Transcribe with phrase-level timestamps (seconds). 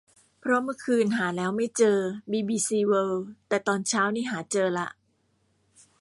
[0.39, 1.97] เพราะเมื่อคืนหาแล้วไม่เจอ
[2.31, 4.87] บีบีซีเวิลด์ แต่ตอนเช้านี่หาเจอละ